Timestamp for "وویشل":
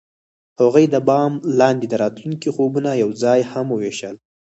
3.71-4.15